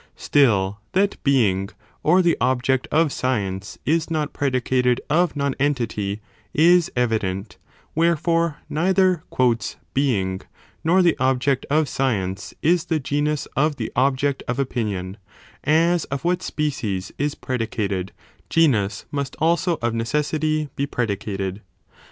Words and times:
Still 0.15 0.79
that 0.93 1.23
being, 1.23 1.69
or 2.01 2.23
the 2.23 2.35
object 2.41 2.87
of 2.91 3.13
science, 3.13 3.77
is 3.85 4.09
not 4.09 4.33
predicated 4.33 4.99
of 5.11 5.35
non 5.35 5.53
entity, 5.59 6.21
is 6.55 6.89
evident, 6.95 7.59
wherefore 7.93 8.57
neither 8.67 9.21
"being" 9.93 10.41
nor 10.83 11.03
the 11.03 11.15
ob 11.19 11.39
ject 11.39 11.67
of 11.69 11.87
science, 11.87 12.55
is 12.63 12.85
the 12.85 12.99
genus 12.99 13.45
of 13.55 13.75
the 13.75 13.91
object 13.95 14.41
of 14.47 14.57
opinion, 14.57 15.17
as 15.63 16.05
of 16.05 16.23
what 16.23 16.41
species 16.41 17.11
is 17.19 17.35
predicated, 17.35 18.11
genus 18.49 19.05
must 19.11 19.35
also 19.35 19.77
of 19.83 19.93
necessity 19.93 20.69
be 20.75 20.87
predicated. 20.87 21.61